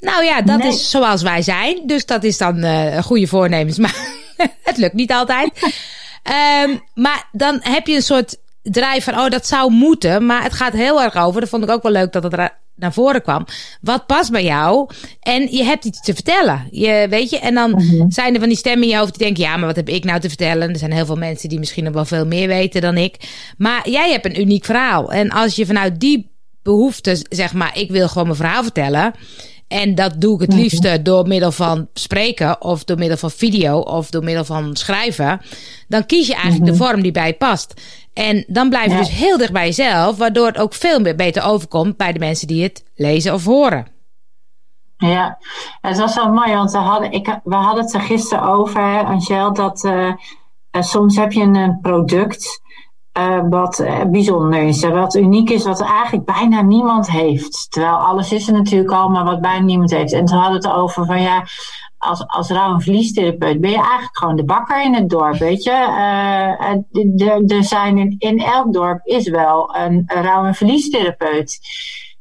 Nou 0.00 0.24
ja, 0.24 0.42
dat 0.42 0.58
nee. 0.58 0.68
is 0.68 0.90
zoals 0.90 1.22
wij 1.22 1.42
zijn, 1.42 1.80
dus 1.86 2.06
dat 2.06 2.24
is 2.24 2.38
dan 2.38 2.64
goede 3.02 3.26
voornemens, 3.26 3.78
maar 3.84 4.22
het 4.62 4.76
lukt 4.76 4.94
niet 4.94 5.12
altijd. 5.12 5.50
um, 6.64 6.82
maar 6.94 7.28
dan 7.32 7.58
heb 7.62 7.86
je 7.86 7.94
een 7.94 8.02
soort 8.02 8.36
drijf 8.62 9.04
van, 9.04 9.18
oh, 9.18 9.28
dat 9.28 9.46
zou 9.46 9.72
moeten. 9.72 10.26
Maar 10.26 10.42
het 10.42 10.52
gaat 10.52 10.72
heel 10.72 11.02
erg 11.02 11.16
over. 11.16 11.40
Dat 11.40 11.50
vond 11.50 11.64
ik 11.64 11.70
ook 11.70 11.82
wel 11.82 11.92
leuk 11.92 12.12
dat 12.12 12.22
het 12.22 12.52
naar 12.76 12.92
voren 12.92 13.22
kwam. 13.22 13.46
Wat 13.80 14.06
past 14.06 14.30
bij 14.30 14.44
jou? 14.44 14.88
En 15.20 15.52
je 15.52 15.64
hebt 15.64 15.84
iets 15.84 16.00
te 16.00 16.14
vertellen. 16.14 16.68
Je, 16.70 17.06
weet 17.10 17.30
je? 17.30 17.38
En 17.38 17.54
dan 17.54 17.70
mm 17.70 17.78
-hmm. 17.78 18.10
zijn 18.10 18.34
er 18.34 18.40
van 18.40 18.48
die 18.48 18.58
stemmen 18.58 18.82
in 18.82 18.88
je 18.88 18.96
hoofd 18.96 19.18
die 19.18 19.24
denken: 19.24 19.44
ja, 19.44 19.56
maar 19.56 19.66
wat 19.66 19.76
heb 19.76 19.88
ik 19.88 20.04
nou 20.04 20.20
te 20.20 20.28
vertellen? 20.28 20.70
Er 20.70 20.78
zijn 20.78 20.92
heel 20.92 21.06
veel 21.06 21.16
mensen 21.16 21.48
die 21.48 21.58
misschien 21.58 21.84
nog 21.84 21.92
wel 21.92 22.04
veel 22.04 22.26
meer 22.26 22.48
weten 22.48 22.80
dan 22.80 22.96
ik. 22.96 23.16
Maar 23.58 23.88
jij 23.88 24.10
hebt 24.10 24.24
een 24.24 24.40
uniek 24.40 24.64
verhaal. 24.64 25.12
En 25.12 25.30
als 25.30 25.56
je 25.56 25.66
vanuit 25.66 26.00
die 26.00 26.32
behoefte, 26.62 27.24
zeg 27.28 27.52
maar, 27.52 27.78
ik 27.78 27.90
wil 27.90 28.08
gewoon 28.08 28.26
mijn 28.26 28.38
verhaal 28.38 28.62
vertellen. 28.62 29.14
En 29.68 29.94
dat 29.94 30.20
doe 30.20 30.34
ik 30.34 30.40
het 30.40 30.58
liefste 30.58 31.02
door 31.02 31.26
middel 31.26 31.52
van 31.52 31.88
spreken 31.94 32.62
of 32.62 32.84
door 32.84 32.98
middel 32.98 33.16
van 33.16 33.30
video 33.30 33.78
of 33.78 34.10
door 34.10 34.24
middel 34.24 34.44
van 34.44 34.76
schrijven. 34.76 35.40
Dan 35.88 36.06
kies 36.06 36.26
je 36.26 36.34
eigenlijk 36.34 36.72
de 36.72 36.76
vorm 36.76 37.02
die 37.02 37.12
bij 37.12 37.26
je 37.26 37.34
past. 37.34 37.74
En 38.12 38.44
dan 38.46 38.68
blijf 38.68 38.92
je 38.92 38.98
dus 38.98 39.10
heel 39.10 39.36
dicht 39.36 39.52
bij 39.52 39.66
jezelf, 39.66 40.16
waardoor 40.16 40.46
het 40.46 40.58
ook 40.58 40.74
veel 40.74 41.00
meer 41.00 41.16
beter 41.16 41.44
overkomt 41.44 41.96
bij 41.96 42.12
de 42.12 42.18
mensen 42.18 42.46
die 42.46 42.62
het 42.62 42.84
lezen 42.94 43.34
of 43.34 43.44
horen. 43.44 43.86
Ja, 44.96 45.38
het 45.80 45.98
was 45.98 46.14
wel 46.14 46.32
mooi, 46.32 46.52
want 46.54 46.72
we 46.72 46.78
hadden, 46.78 47.12
ik, 47.12 47.38
we 47.44 47.54
hadden 47.54 47.84
het 47.84 47.94
er 47.94 48.00
gisteren 48.00 48.44
over, 48.44 49.04
Angel, 49.04 49.52
dat 49.52 49.84
uh, 49.84 50.12
soms 50.70 51.16
heb 51.16 51.32
je 51.32 51.42
een 51.42 51.78
product 51.82 52.62
uh, 53.18 53.40
wat 53.48 53.78
uh, 53.78 54.04
bijzonder 54.04 54.62
is, 54.62 54.84
wat 54.84 55.14
uniek 55.14 55.50
is, 55.50 55.64
wat 55.64 55.80
eigenlijk 55.80 56.24
bijna 56.24 56.62
niemand 56.62 57.10
heeft. 57.10 57.66
Terwijl 57.70 57.94
alles 57.94 58.32
is 58.32 58.48
er 58.48 58.54
natuurlijk 58.54 58.92
al, 58.92 59.08
maar 59.08 59.24
wat 59.24 59.40
bijna 59.40 59.64
niemand 59.64 59.90
heeft. 59.90 60.12
En 60.12 60.24
toen 60.24 60.38
hadden 60.38 60.56
het 60.56 60.72
over 60.72 61.06
van 61.06 61.22
ja, 61.22 61.44
als, 61.98 62.26
als 62.26 62.50
rouw- 62.50 62.74
en 62.74 62.80
verliestherapeut 62.80 63.60
ben 63.60 63.70
je 63.70 63.76
eigenlijk 63.76 64.18
gewoon 64.18 64.36
de 64.36 64.44
bakker 64.44 64.82
in 64.82 64.94
het 64.94 65.10
dorp, 65.10 65.36
weet 65.36 65.62
je. 65.62 65.70
Uh, 65.70 67.56
er 67.56 67.64
zijn 67.64 67.98
in, 67.98 68.14
in 68.18 68.38
elk 68.38 68.72
dorp 68.72 69.06
is 69.06 69.28
wel 69.28 69.76
een, 69.76 70.02
een 70.06 70.22
rouw- 70.22 70.44
en 70.44 70.54
verliestherapeut. 70.54 71.58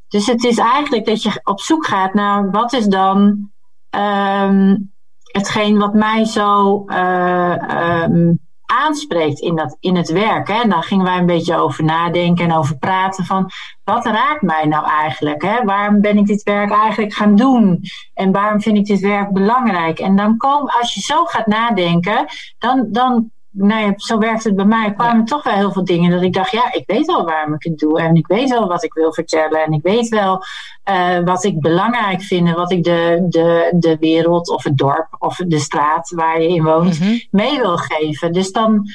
Dus 0.07 0.27
het 0.27 0.43
is 0.43 0.57
eigenlijk 0.57 1.05
dat 1.05 1.23
je 1.23 1.41
op 1.43 1.61
zoek 1.61 1.85
gaat 1.85 2.13
naar 2.13 2.51
wat 2.51 2.73
is 2.73 2.85
dan 2.85 3.49
um, 3.89 4.91
hetgeen 5.31 5.77
wat 5.77 5.93
mij 5.93 6.25
zo 6.25 6.83
um, 6.87 8.39
aanspreekt 8.65 9.39
in, 9.39 9.55
dat, 9.55 9.77
in 9.79 9.95
het 9.95 10.09
werk. 10.09 10.47
Hè? 10.47 10.61
En 10.61 10.69
daar 10.69 10.83
gingen 10.83 11.05
wij 11.05 11.17
een 11.17 11.25
beetje 11.25 11.55
over 11.55 11.83
nadenken 11.83 12.45
en 12.45 12.57
over 12.57 12.77
praten 12.77 13.25
van 13.25 13.49
wat 13.83 14.05
raakt 14.05 14.41
mij 14.41 14.65
nou 14.65 14.85
eigenlijk? 14.85 15.41
Hè? 15.41 15.63
Waarom 15.63 16.01
ben 16.01 16.17
ik 16.17 16.25
dit 16.25 16.43
werk 16.43 16.71
eigenlijk 16.71 17.13
gaan 17.13 17.35
doen? 17.35 17.81
En 18.13 18.31
waarom 18.31 18.61
vind 18.61 18.77
ik 18.77 18.85
dit 18.85 18.99
werk 18.99 19.31
belangrijk? 19.31 19.99
En 19.99 20.15
dan 20.15 20.37
kom, 20.37 20.69
als 20.69 20.93
je 20.93 21.01
zo 21.01 21.25
gaat 21.25 21.47
nadenken, 21.47 22.25
dan, 22.57 22.87
dan 22.91 23.31
nou 23.53 23.81
ja, 23.81 23.93
zo 23.95 24.17
werkt 24.17 24.43
het 24.43 24.55
bij 24.55 24.65
mij. 24.65 24.93
kwamen 24.93 25.17
ja. 25.17 25.23
toch 25.23 25.43
wel 25.43 25.53
heel 25.53 25.71
veel 25.71 25.85
dingen 25.85 26.11
dat 26.11 26.21
ik 26.21 26.33
dacht, 26.33 26.51
ja, 26.51 26.73
ik 26.73 26.83
weet 26.85 27.07
al 27.07 27.25
waarom 27.25 27.53
ik 27.53 27.63
het 27.63 27.77
doe. 27.77 28.01
En 28.01 28.15
ik 28.15 28.27
weet 28.27 28.49
wel 28.49 28.67
wat 28.67 28.83
ik 28.83 28.93
wil 28.93 29.13
vertellen. 29.13 29.63
En 29.63 29.71
ik 29.71 29.81
weet 29.83 30.07
wel 30.07 30.43
uh, 30.89 31.19
wat 31.19 31.43
ik 31.43 31.59
belangrijk 31.59 32.21
vind. 32.21 32.47
En 32.47 32.55
wat 32.55 32.71
ik 32.71 32.83
de, 32.83 33.25
de, 33.29 33.73
de 33.75 33.97
wereld 33.99 34.49
of 34.49 34.63
het 34.63 34.77
dorp 34.77 35.07
of 35.19 35.35
de 35.35 35.59
straat 35.59 36.09
waar 36.09 36.41
je 36.41 36.47
in 36.47 36.63
woont 36.63 36.99
mm 36.99 37.07
-hmm. 37.07 37.21
mee 37.31 37.59
wil 37.59 37.77
geven. 37.77 38.31
Dus 38.33 38.51
dan 38.51 38.87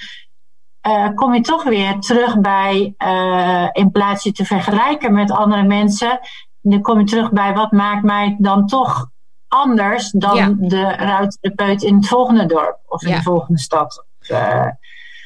uh, 0.87 1.09
kom 1.15 1.35
je 1.35 1.41
toch 1.41 1.65
weer 1.65 1.99
terug 1.99 2.41
bij, 2.41 2.95
uh, 2.99 3.69
in 3.73 3.91
plaats 3.91 4.25
je 4.25 4.33
te 4.33 4.45
vergelijken 4.45 5.13
met 5.13 5.31
andere 5.31 5.63
mensen, 5.63 6.21
dan 6.61 6.81
kom 6.81 6.99
je 6.99 7.05
terug 7.05 7.33
bij 7.33 7.55
wat 7.55 7.73
maakt 7.73 8.03
mij 8.03 8.37
dan 8.39 8.67
toch 8.67 9.11
anders 9.49 10.11
dan 10.11 10.37
ja. 10.37 10.55
de 10.59 10.83
ruittherapeut 10.83 11.83
in 11.83 11.97
het 11.97 12.09
volgende 12.09 12.47
dorp 12.47 12.79
of 12.87 13.03
in 13.03 13.09
ja. 13.09 13.17
de 13.17 13.23
volgende 13.23 13.61
stad. 13.61 14.07
Uh, 14.31 14.67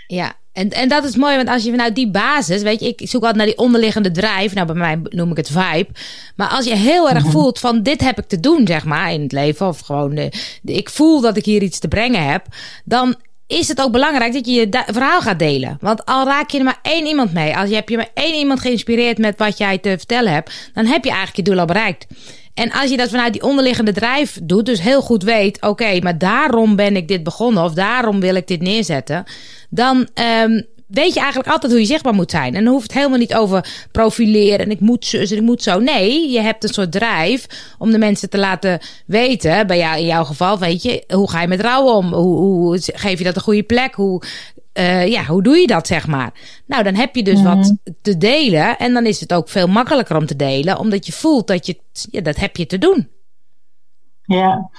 ja, 0.06 0.32
en, 0.52 0.70
en 0.70 0.88
dat 0.88 1.04
is 1.04 1.16
mooi, 1.16 1.36
want 1.36 1.48
als 1.48 1.64
je 1.64 1.70
vanuit 1.70 1.94
die 1.94 2.10
basis, 2.10 2.62
weet 2.62 2.80
je, 2.80 2.88
ik 2.88 3.08
zoek 3.08 3.20
altijd 3.20 3.36
naar 3.36 3.46
die 3.46 3.58
onderliggende 3.58 4.10
drijf. 4.10 4.54
Nou, 4.54 4.66
bij 4.66 4.76
mij 4.76 5.00
noem 5.02 5.30
ik 5.30 5.36
het 5.36 5.50
vibe. 5.50 5.88
Maar 6.36 6.48
als 6.48 6.64
je 6.64 6.74
heel 6.74 7.10
erg 7.10 7.26
voelt 7.26 7.58
van 7.58 7.82
dit 7.82 8.00
heb 8.00 8.18
ik 8.18 8.26
te 8.26 8.40
doen, 8.40 8.66
zeg 8.66 8.84
maar, 8.84 9.12
in 9.12 9.22
het 9.22 9.32
leven. 9.32 9.66
Of 9.66 9.80
gewoon, 9.80 10.14
de, 10.14 10.32
de, 10.62 10.72
ik 10.72 10.90
voel 10.90 11.20
dat 11.20 11.36
ik 11.36 11.44
hier 11.44 11.62
iets 11.62 11.78
te 11.78 11.88
brengen 11.88 12.30
heb. 12.30 12.46
Dan 12.84 13.14
is 13.46 13.68
het 13.68 13.80
ook 13.80 13.92
belangrijk 13.92 14.32
dat 14.32 14.46
je 14.46 14.52
je 14.52 14.84
verhaal 14.86 15.20
gaat 15.20 15.38
delen. 15.38 15.76
Want 15.80 16.04
al 16.06 16.24
raak 16.26 16.50
je 16.50 16.58
er 16.58 16.64
maar 16.64 16.80
één 16.82 17.06
iemand 17.06 17.32
mee. 17.32 17.56
Als 17.56 17.68
je 17.68 17.74
hebt 17.74 17.90
je 17.90 17.96
maar 17.96 18.10
één 18.14 18.34
iemand 18.34 18.60
geïnspireerd 18.60 19.18
met 19.18 19.38
wat 19.38 19.58
jij 19.58 19.78
te 19.78 19.88
vertellen 19.88 20.32
hebt. 20.32 20.70
Dan 20.74 20.86
heb 20.86 21.04
je 21.04 21.10
eigenlijk 21.10 21.36
je 21.36 21.52
doel 21.52 21.60
al 21.60 21.66
bereikt. 21.66 22.06
En 22.54 22.72
als 22.72 22.90
je 22.90 22.96
dat 22.96 23.10
vanuit 23.10 23.32
die 23.32 23.42
onderliggende 23.42 23.92
drijf 23.92 24.38
doet, 24.42 24.66
dus 24.66 24.80
heel 24.80 25.02
goed 25.02 25.22
weet, 25.22 25.62
oké, 25.62 25.98
maar 26.00 26.18
daarom 26.18 26.76
ben 26.76 26.96
ik 26.96 27.08
dit 27.08 27.22
begonnen 27.22 27.64
of 27.64 27.72
daarom 27.72 28.20
wil 28.20 28.34
ik 28.34 28.46
dit 28.46 28.60
neerzetten, 28.60 29.24
dan 29.70 30.08
um, 30.44 30.66
weet 30.92 31.14
je 31.14 31.20
eigenlijk 31.20 31.50
altijd 31.50 31.72
hoe 31.72 31.80
je 31.80 31.86
zichtbaar 31.86 32.14
moet 32.14 32.30
zijn. 32.30 32.54
En 32.54 32.64
dan 32.64 32.72
hoeft 32.72 32.86
het 32.86 32.92
helemaal 32.92 33.18
niet 33.18 33.34
over 33.34 33.86
profileren 33.92 34.58
en 34.58 34.70
ik 34.70 34.80
moet 34.80 35.12
ik 35.12 35.40
moet 35.40 35.62
zo. 35.62 35.80
Nee, 35.80 36.30
je 36.30 36.40
hebt 36.40 36.64
een 36.64 36.74
soort 36.74 36.92
drijf 36.92 37.46
om 37.78 37.90
de 37.90 37.98
mensen 37.98 38.30
te 38.30 38.38
laten 38.38 38.78
weten. 39.06 39.66
Bij 39.66 39.78
jou, 39.78 39.98
in 39.98 40.06
jouw 40.06 40.24
geval, 40.24 40.58
weet 40.58 40.82
je, 40.82 41.04
hoe 41.08 41.30
ga 41.30 41.40
je 41.40 41.48
met 41.48 41.60
rouw 41.60 41.84
om? 41.84 42.12
Hoe, 42.12 42.36
hoe 42.36 42.78
geef 42.80 43.18
je 43.18 43.24
dat 43.24 43.36
een 43.36 43.42
goede 43.42 43.62
plek? 43.62 43.94
Hoe, 43.94 44.22
uh, 44.74 45.06
ja, 45.06 45.24
hoe 45.24 45.42
doe 45.42 45.56
je 45.56 45.66
dat, 45.66 45.86
zeg 45.86 46.06
maar? 46.06 46.32
Nou, 46.66 46.82
dan 46.82 46.94
heb 46.94 47.14
je 47.14 47.22
dus 47.22 47.42
wat 47.42 47.56
mhm. 47.56 47.74
te 48.02 48.16
delen. 48.16 48.78
En 48.78 48.92
dan 48.92 49.06
is 49.06 49.20
het 49.20 49.32
ook 49.32 49.48
veel 49.48 49.66
makkelijker 49.66 50.16
om 50.16 50.26
te 50.26 50.36
delen, 50.36 50.78
omdat 50.78 51.06
je 51.06 51.12
voelt 51.12 51.46
dat 51.46 51.66
je, 51.66 51.80
ja, 52.10 52.20
dat 52.20 52.36
heb 52.36 52.56
je 52.56 52.66
te 52.66 52.78
doen. 52.78 53.08
Ja, 54.24 54.70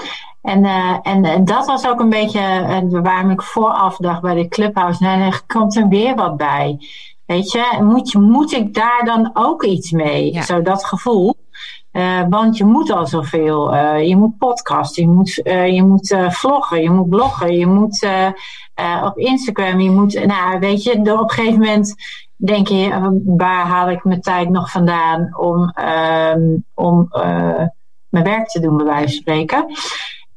en, 0.41 0.63
uh, 0.63 0.97
en, 1.03 1.45
dat 1.45 1.65
was 1.65 1.87
ook 1.87 1.99
een 1.99 2.09
beetje 2.09 2.39
uh, 2.39 3.01
waarom 3.01 3.29
ik 3.29 3.41
vooraf 3.41 3.97
dacht 3.97 4.21
bij 4.21 4.35
de 4.35 4.47
Clubhouse. 4.47 5.03
Nou, 5.03 5.21
er 5.21 5.41
komt 5.47 5.75
er 5.75 5.87
weer 5.87 6.15
wat 6.15 6.37
bij. 6.37 6.77
Weet 7.25 7.51
je, 7.51 7.77
moet, 7.81 8.13
moet 8.13 8.51
ik 8.51 8.73
daar 8.73 9.05
dan 9.05 9.29
ook 9.33 9.63
iets 9.63 9.91
mee? 9.91 10.43
Zo 10.43 10.61
dat 10.61 10.85
gevoel. 10.85 11.35
Uh, 11.93 12.23
want 12.29 12.57
je 12.57 12.65
moet 12.65 12.91
al 12.91 13.07
zoveel. 13.07 13.73
Uh, 13.73 14.07
je 14.07 14.15
moet 14.15 14.37
podcasten, 14.37 15.03
je 15.03 15.09
moet, 15.09 15.39
uh, 15.43 15.67
je 15.67 15.83
moet 15.83 16.15
vloggen, 16.29 16.81
je 16.81 16.89
moet 16.89 17.09
bloggen, 17.09 17.57
je 17.57 17.67
moet 17.67 18.07
op 19.03 19.17
Instagram, 19.17 19.79
je 19.79 19.89
moet. 19.89 20.25
Nou, 20.25 20.59
weet 20.59 20.83
je, 20.83 20.91
op 20.91 21.07
een 21.07 21.29
gegeven 21.29 21.59
moment 21.59 21.95
denk 22.35 22.67
je, 22.67 23.21
waar 23.25 23.65
haal 23.65 23.89
ik 23.89 24.03
mijn 24.03 24.21
tijd 24.21 24.49
nog 24.49 24.71
vandaan 24.71 25.37
om, 25.37 25.69
ehm, 25.69 26.41
om 26.73 27.07
mijn 28.09 28.23
werk 28.23 28.47
te 28.47 28.59
doen, 28.59 28.77
bij 28.77 28.85
wijze 28.85 29.07
van 29.07 29.13
spreken. 29.13 29.65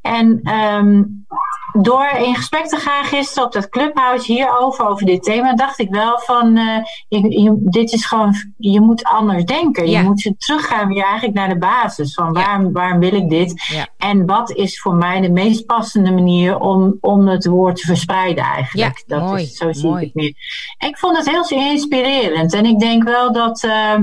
En 0.01 0.55
um, 0.55 1.27
door 1.83 2.09
in 2.19 2.35
gesprek 2.35 2.67
te 2.67 2.77
gaan 2.77 3.05
gisteren 3.05 3.45
op 3.45 3.53
dat 3.53 3.69
clubhouse 3.69 4.33
hierover, 4.33 4.87
over 4.87 5.07
dit 5.07 5.23
thema, 5.23 5.55
dacht 5.55 5.79
ik 5.79 5.91
wel 5.91 6.19
van, 6.19 6.57
uh, 6.57 6.79
je, 7.09 7.43
je, 7.43 7.57
dit 7.61 7.93
is 7.93 8.07
gewoon, 8.07 8.35
je 8.57 8.81
moet 8.81 9.05
anders 9.05 9.45
denken. 9.45 9.91
Je 9.91 10.03
moet 10.03 10.33
teruggaan 10.39 10.89
weer 10.89 11.05
eigenlijk 11.05 11.35
naar 11.35 11.49
de 11.49 11.59
basis 11.59 12.15
van 12.15 12.33
waarom, 12.33 12.73
waarom 12.73 12.99
wil 12.99 13.15
ik 13.15 13.29
dit? 13.29 13.67
Ja. 13.73 13.89
En 13.99 14.27
wat 14.27 14.51
is 14.51 14.81
voor 14.81 14.95
mij 14.95 15.21
de 15.21 15.31
meest 15.31 15.67
passende 15.67 16.11
manier 16.11 16.59
om, 16.59 16.97
om 17.01 17.29
het 17.29 17.47
woord 17.47 17.77
te 17.77 17.87
verspreiden 17.87 18.45
eigenlijk? 18.45 19.05
dat 19.07 19.21
mooi, 19.21 19.43
is, 19.43 19.57
zo 19.57 19.73
zie 19.73 19.91
ik 19.91 20.01
het 20.01 20.15
meer. 20.15 20.35
ik 20.79 20.99
vond 20.99 21.17
het 21.17 21.31
heel 21.31 21.71
inspirerend. 21.71 22.53
En 22.53 22.65
ik 22.65 22.79
denk 22.79 23.03
wel 23.03 23.33
dat, 23.33 23.63
uh, 23.63 23.99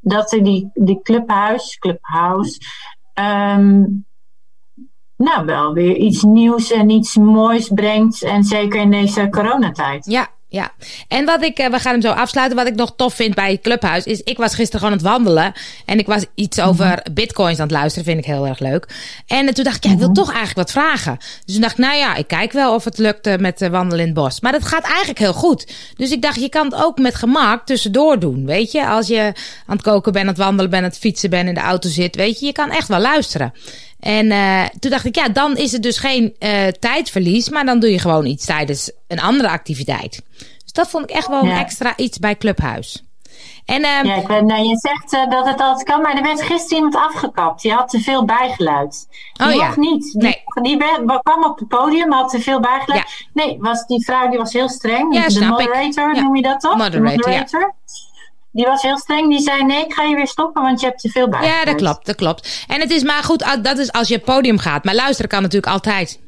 dat 0.00 0.28
die, 0.28 0.70
die 0.74 1.00
clubhouse, 1.02 1.78
clubhouse, 1.78 2.60
um, 3.14 4.08
nou 5.20 5.44
wel 5.44 5.72
weer 5.72 5.96
iets 5.96 6.22
nieuws 6.22 6.72
en 6.72 6.90
iets 6.90 7.16
moois 7.16 7.70
brengt. 7.74 8.22
En 8.22 8.44
zeker 8.44 8.80
in 8.80 8.90
deze 8.90 9.28
coronatijd. 9.30 10.04
Ja, 10.04 10.28
ja, 10.50 10.72
en 11.08 11.24
wat 11.24 11.42
ik, 11.42 11.58
eh, 11.58 11.70
we 11.70 11.78
gaan 11.78 11.92
hem 11.92 12.00
zo 12.00 12.10
afsluiten. 12.10 12.56
Wat 12.56 12.66
ik 12.66 12.74
nog 12.74 12.92
tof 12.96 13.14
vind 13.14 13.34
bij 13.34 13.58
Clubhuis 13.62 14.04
is, 14.04 14.20
ik 14.20 14.36
was 14.36 14.54
gisteren 14.54 14.80
gewoon 14.80 14.98
aan 14.98 15.04
het 15.04 15.08
wandelen. 15.08 15.52
En 15.84 15.98
ik 15.98 16.06
was 16.06 16.24
iets 16.34 16.56
mhm. 16.56 16.68
over 16.68 17.06
bitcoins 17.12 17.58
aan 17.58 17.66
het 17.66 17.76
luisteren, 17.76 18.04
vind 18.04 18.18
ik 18.18 18.24
heel 18.24 18.46
erg 18.46 18.58
leuk. 18.58 18.88
En 19.26 19.46
uh, 19.46 19.52
toen 19.52 19.64
dacht 19.64 19.76
ik, 19.76 19.84
ja, 19.84 19.90
ik 19.90 19.98
wil 19.98 20.06
mhm. 20.06 20.16
toch 20.16 20.32
eigenlijk 20.32 20.56
wat 20.56 20.70
vragen. 20.70 21.16
Dus 21.44 21.54
toen 21.54 21.60
dacht 21.60 21.78
ik, 21.78 21.84
nou 21.84 21.96
ja, 21.96 22.14
ik 22.14 22.26
kijk 22.26 22.52
wel 22.52 22.74
of 22.74 22.84
het 22.84 22.98
lukt 22.98 23.40
met 23.40 23.68
wandelen 23.68 24.00
in 24.00 24.10
het 24.10 24.14
bos. 24.14 24.40
Maar 24.40 24.52
dat 24.52 24.66
gaat 24.66 24.84
eigenlijk 24.84 25.18
heel 25.18 25.32
goed. 25.32 25.72
Dus 25.96 26.10
ik 26.10 26.22
dacht, 26.22 26.40
je 26.40 26.48
kan 26.48 26.64
het 26.64 26.84
ook 26.84 26.98
met 26.98 27.14
gemak 27.14 27.66
tussendoor 27.66 28.18
doen, 28.18 28.46
weet 28.46 28.72
je. 28.72 28.86
Als 28.86 29.06
je 29.06 29.32
aan 29.66 29.76
het 29.76 29.82
koken 29.82 30.12
bent, 30.12 30.24
aan 30.24 30.30
het 30.30 30.42
wandelen 30.42 30.70
bent, 30.70 30.82
aan 30.82 30.88
het 30.88 30.98
fietsen 30.98 31.30
bent, 31.30 31.48
in 31.48 31.54
de 31.54 31.60
auto 31.60 31.88
zit, 31.88 32.16
weet 32.16 32.40
je. 32.40 32.46
Je 32.46 32.52
kan 32.52 32.70
echt 32.70 32.88
wel 32.88 33.00
luisteren. 33.00 33.52
En 34.00 34.26
uh, 34.26 34.64
toen 34.78 34.90
dacht 34.90 35.04
ik, 35.04 35.16
ja, 35.16 35.28
dan 35.28 35.56
is 35.56 35.72
het 35.72 35.82
dus 35.82 35.98
geen 35.98 36.34
uh, 36.38 36.66
tijdverlies, 36.66 37.48
maar 37.48 37.64
dan 37.64 37.80
doe 37.80 37.90
je 37.90 37.98
gewoon 37.98 38.26
iets 38.26 38.44
tijdens 38.44 38.92
een 39.08 39.20
andere 39.20 39.48
activiteit. 39.48 40.22
Dus 40.38 40.72
dat 40.72 40.90
vond 40.90 41.10
ik 41.10 41.16
echt 41.16 41.28
wel 41.28 41.44
ja. 41.44 41.58
extra 41.58 41.96
iets 41.96 42.18
bij 42.18 42.36
Clubhuis. 42.36 43.02
En, 43.64 43.84
uh, 43.84 44.02
ja, 44.02 44.14
ik 44.14 44.26
ben, 44.26 44.46
nou, 44.46 44.68
je 44.68 44.78
zegt 44.78 45.12
uh, 45.12 45.30
dat 45.30 45.46
het 45.46 45.60
altijd 45.60 45.88
kan, 45.88 46.02
maar 46.02 46.16
er 46.16 46.22
werd 46.22 46.42
gisteren 46.42 46.76
iemand 46.76 46.96
afgekapt. 46.96 47.62
Die 47.62 47.72
had 47.72 47.88
te 47.88 48.00
veel 48.00 48.24
bijgeluid. 48.24 49.08
Die 49.32 49.46
oh, 49.46 49.54
ja. 49.54 49.72
niet. 49.76 50.12
Die, 50.12 50.22
nee. 50.22 50.42
die 50.62 50.76
kwam 51.22 51.44
op 51.44 51.58
het 51.58 51.68
podium, 51.68 52.08
maar 52.08 52.18
had 52.18 52.30
te 52.30 52.40
veel 52.40 52.60
bijgeluid. 52.60 53.26
Ja. 53.32 53.44
Nee, 53.44 53.58
was, 53.60 53.86
die 53.86 54.04
vrouw 54.04 54.28
die 54.28 54.38
was 54.38 54.52
heel 54.52 54.68
streng. 54.68 55.14
Ja, 55.14 55.26
de 55.26 55.44
moderator, 55.44 56.22
noem 56.22 56.36
je 56.36 56.42
dat 56.42 56.60
toch? 56.60 56.76
Moderator, 56.76 57.16
moderator. 57.16 57.74
Die 58.52 58.66
was 58.66 58.82
heel 58.82 58.98
streng. 58.98 59.28
Die 59.28 59.40
zei: 59.40 59.64
Nee, 59.64 59.84
ik 59.84 59.92
ga 59.92 60.02
je 60.02 60.14
weer 60.14 60.26
stoppen, 60.26 60.62
want 60.62 60.80
je 60.80 60.86
hebt 60.86 61.00
te 61.00 61.08
veel 61.08 61.28
bij. 61.28 61.46
Ja, 61.46 61.64
dat 61.64 61.74
klopt, 61.74 62.06
dat 62.06 62.16
klopt. 62.16 62.64
En 62.66 62.80
het 62.80 62.90
is 62.90 63.02
maar 63.02 63.22
goed, 63.22 63.58
dat 63.62 63.78
is 63.78 63.92
als 63.92 64.08
je 64.08 64.16
op 64.16 64.24
podium 64.24 64.58
gaat. 64.58 64.84
Maar 64.84 64.94
luisteren 64.94 65.30
kan 65.30 65.42
natuurlijk 65.42 65.72
altijd. 65.72 66.20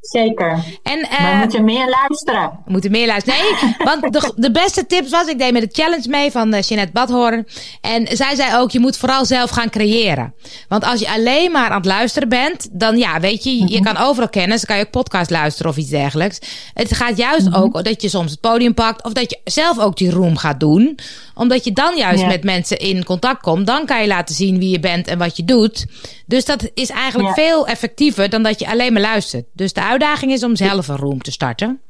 Zeker. 0.00 0.64
En, 0.82 0.98
uh, 0.98 1.30
we 1.30 1.36
moeten 1.38 1.64
meer 1.64 1.88
luisteren. 1.88 2.60
We 2.64 2.70
moeten 2.72 2.90
meer 2.90 3.06
luisteren. 3.06 3.38
Nee, 3.40 3.74
want 3.88 4.12
de, 4.12 4.32
de 4.36 4.50
beste 4.50 4.86
tips 4.86 5.10
was, 5.10 5.26
ik 5.26 5.38
deed 5.38 5.52
met 5.52 5.62
de 5.62 5.82
challenge 5.82 6.08
mee 6.08 6.30
van 6.30 6.54
uh, 6.54 6.60
Jeanette 6.60 6.92
Badhoorn. 6.92 7.46
En 7.80 8.16
zij 8.16 8.34
zei 8.34 8.56
ook, 8.56 8.70
je 8.70 8.80
moet 8.80 8.96
vooral 8.96 9.24
zelf 9.24 9.50
gaan 9.50 9.70
creëren. 9.70 10.34
Want 10.68 10.84
als 10.84 11.00
je 11.00 11.10
alleen 11.10 11.52
maar 11.52 11.70
aan 11.70 11.76
het 11.76 11.84
luisteren 11.84 12.28
bent, 12.28 12.68
dan 12.72 12.98
ja, 12.98 13.20
weet 13.20 13.44
je, 13.44 13.56
je 13.56 13.80
mhm. 13.80 13.82
kan 13.82 13.96
overal 13.96 14.28
kennis. 14.28 14.56
Dan 14.56 14.66
kan 14.66 14.76
je 14.76 14.84
ook 14.84 14.90
podcast 14.90 15.30
luisteren 15.30 15.70
of 15.70 15.76
iets 15.76 15.90
dergelijks. 15.90 16.38
Het 16.74 16.94
gaat 16.94 17.16
juist 17.16 17.48
mhm. 17.48 17.62
ook 17.62 17.84
dat 17.84 18.02
je 18.02 18.08
soms 18.08 18.30
het 18.30 18.40
podium 18.40 18.74
pakt. 18.74 19.04
Of 19.04 19.12
dat 19.12 19.30
je 19.30 19.38
zelf 19.44 19.78
ook 19.78 19.96
die 19.96 20.10
room 20.10 20.36
gaat 20.36 20.60
doen. 20.60 20.98
Omdat 21.34 21.64
je 21.64 21.72
dan 21.72 21.96
juist 21.96 22.26
met 22.26 22.44
mensen 22.44 22.78
in 22.78 23.04
contact 23.04 23.42
komt. 23.42 23.66
Dan 23.66 23.86
kan 23.86 24.00
je 24.00 24.06
laten 24.06 24.34
zien 24.34 24.58
wie 24.58 24.70
je 24.70 24.80
bent 24.80 25.06
en 25.06 25.18
wat 25.18 25.36
je 25.36 25.44
doet. 25.44 25.86
Dus 26.26 26.44
dat 26.44 26.70
is 26.74 26.90
eigenlijk 26.90 27.34
veel 27.34 27.66
effectiever 27.66 28.28
dan 28.30 28.42
dat 28.42 28.58
je 28.58 28.68
alleen 28.68 28.92
maar 28.92 29.02
luistert. 29.02 29.44
Dus 29.52 29.72
de 29.72 29.80
uitdaging 29.90 30.32
is 30.32 30.44
om 30.44 30.56
zelf 30.56 30.88
een 30.88 30.96
room 30.96 31.22
te 31.22 31.30
starten. 31.30 31.80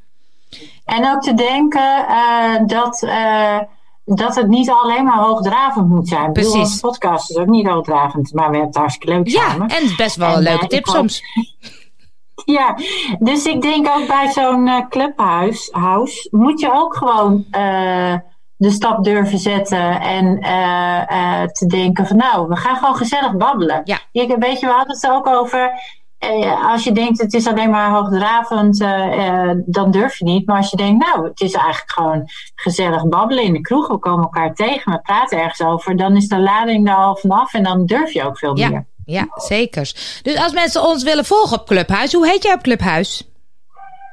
En 0.85 1.11
ook 1.11 1.23
te 1.23 1.35
denken 1.35 2.05
uh, 2.09 2.67
dat, 2.67 3.03
uh, 3.03 3.59
dat 4.05 4.35
het 4.35 4.49
niet 4.49 4.71
alleen 4.71 5.05
maar 5.05 5.19
hoogdravend 5.19 5.89
moet 5.89 6.09
zijn. 6.09 6.33
Precies. 6.33 6.53
Bedoel, 6.53 6.91
podcast 6.91 7.31
is 7.31 7.37
ook 7.37 7.47
niet 7.47 7.67
hoogdravend, 7.67 8.35
maar 8.35 8.51
we 8.51 8.57
hebben 8.57 8.67
het 8.67 8.77
hartstikke 8.77 9.15
leuk 9.15 9.29
ja, 9.29 9.51
samen. 9.51 9.69
Ja, 9.69 9.77
en 9.77 9.97
best 9.97 10.17
wel 10.17 10.37
een 10.37 10.43
leuke 10.43 10.63
uh, 10.63 10.69
tip 10.69 10.87
soms. 10.87 11.23
Ja, 12.45 12.77
dus 13.19 13.45
ik 13.45 13.63
denk 13.63 13.89
ook 13.89 14.07
bij 14.07 14.33
zo'n 14.33 14.89
clubhuis 14.89 15.69
house, 15.71 16.29
moet 16.31 16.61
je 16.61 16.73
ook 16.73 16.97
gewoon 16.97 17.47
de 18.61 18.71
stap 18.71 19.05
durven 19.05 19.39
zetten 19.39 20.01
en 20.01 20.39
uh, 20.43 21.43
te 21.43 21.67
denken 21.67 22.07
van 22.07 22.17
nou, 22.17 22.49
we 22.49 22.57
gaan 22.57 22.77
gewoon 22.77 22.97
gezellig 22.97 23.37
babbelen. 23.37 23.81
Ja. 23.85 23.99
Je, 24.13 24.37
weet 24.39 24.61
je, 24.61 24.67
we 24.67 24.73
hadden 24.73 24.95
het 24.95 25.11
ook 25.11 25.27
over, 25.27 25.71
als 26.71 26.85
je 26.85 26.93
denkt 26.93 27.21
het 27.21 27.35
is 27.35 27.47
alleen 27.47 27.71
maar 27.71 27.91
hoogdravend, 27.91 28.79
dan 29.67 29.91
durf 29.91 30.19
je 30.19 30.25
niet. 30.25 30.47
Maar 30.47 30.57
als 30.57 30.71
je 30.71 30.77
denkt 30.77 31.07
nou, 31.07 31.29
het 31.29 31.41
is 31.41 31.53
eigenlijk 31.53 31.93
gewoon 31.93 32.31
gezellig 32.55 33.09
babbelen 33.09 33.45
in 33.45 33.53
de 33.53 33.61
kroeg, 33.61 33.89
we 33.89 33.99
komen 33.99 34.23
elkaar 34.23 34.55
tegen, 34.55 34.93
we 34.93 35.01
praten 35.01 35.39
ergens 35.39 35.61
over, 35.69 35.97
dan 35.97 36.17
is 36.17 36.29
de 36.29 36.39
lading 36.39 36.87
daar 36.87 36.97
al 36.97 37.17
vanaf 37.17 37.55
en 37.55 37.63
dan 37.63 37.87
durf 37.87 38.13
je 38.13 38.25
ook 38.25 38.39
veel 38.39 38.59
ja. 38.59 38.69
meer. 38.69 38.87
Ja, 39.05 39.29
zeker. 39.35 39.93
Dus 40.23 40.37
als 40.37 40.53
mensen 40.53 40.83
ons 40.83 41.03
willen 41.03 41.25
volgen 41.25 41.61
op 41.61 41.67
Clubhuis, 41.67 42.13
hoe 42.13 42.27
heet 42.27 42.43
jij 42.43 42.55
op 42.55 42.63
Clubhuis? 42.63 43.31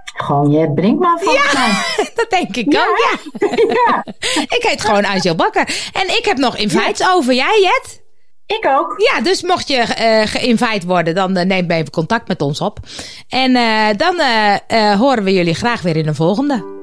Gewoon 0.04 0.52
je 0.52 0.74
Brinkman 0.74 1.20
volgens 1.20 1.52
ja, 1.52 1.68
mij. 1.68 1.76
dat 2.16 2.30
denk 2.30 2.56
ik 2.56 2.72
ja. 2.72 2.88
ook, 2.88 2.98
ja. 2.98 3.48
ja. 3.86 4.04
ik 4.58 4.64
heet 4.70 4.82
gewoon 4.82 5.06
Angel 5.06 5.36
Bakker. 5.36 5.90
En 5.94 6.18
ik 6.18 6.26
heb 6.26 6.38
nog 6.38 6.58
invites 6.58 7.10
over. 7.10 7.34
Jij, 7.34 7.60
Jet? 7.62 8.06
Ik 8.48 8.66
ook. 8.68 8.94
Ja, 8.98 9.22
dus 9.22 9.42
mocht 9.42 9.68
je 9.68 9.78
uh, 9.78 10.28
geïnvite 10.32 10.88
worden, 10.88 11.16
dan 11.16 11.38
uh, 11.38 11.44
neem 11.44 11.72
even 11.72 11.90
contact 11.90 12.28
met 12.28 12.42
ons 12.42 12.62
op. 12.62 12.80
En 13.30 13.52
uh, 13.56 13.88
dan 13.98 14.16
horen 14.98 15.24
we 15.24 15.34
jullie 15.34 15.56
graag 15.56 15.82
weer 15.82 15.96
in 15.96 16.06
de 16.06 16.14
volgende. 16.14 16.77